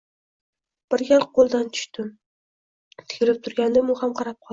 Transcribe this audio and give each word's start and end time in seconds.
Bir 0.93 1.03
gal 1.09 1.25
qoʻlga 1.35 1.59
tushdim: 1.75 2.07
tikilib 3.03 3.43
turgandim 3.49 3.93
u 3.97 3.99
ham 4.01 4.17
qarab 4.21 4.41
qoldi. 4.41 4.49